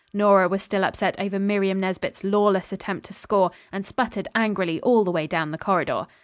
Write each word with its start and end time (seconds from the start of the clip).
Nora 0.13 0.47
was 0.49 0.63
still 0.63 0.83
upset 0.83 1.15
over 1.19 1.37
Miriam 1.37 1.79
Nesbit's 1.79 2.23
lawless 2.23 2.71
attempt 2.73 3.05
to 3.05 3.13
score, 3.13 3.51
and 3.71 3.85
sputtered 3.85 4.27
angrily 4.33 4.81
all 4.81 5.03
the 5.03 5.11
way 5.11 5.27
down 5.27 5.51
the 5.51 5.59
corridor. 5.59 6.07